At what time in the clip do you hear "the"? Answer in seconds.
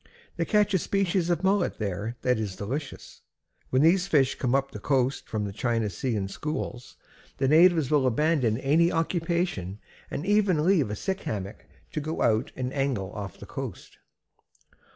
4.71-4.79, 5.45-5.53, 7.37-7.47, 13.39-13.45